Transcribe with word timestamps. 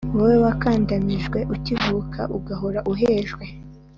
wowe 0.15 0.35
wakandamijwe 0.45 1.39
ukivuka 1.55 2.21
ugahora 2.37 2.79
uhejwe 2.91 3.43